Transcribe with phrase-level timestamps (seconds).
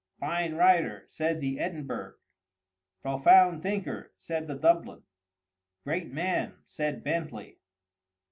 [0.19, 2.15] "Fine writer!" said the Edinburgh.
[3.03, 5.03] "Profound thinker!" said the Dublin.
[5.83, 7.59] "Great man!" said Bentley.